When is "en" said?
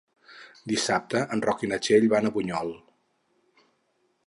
1.35-1.43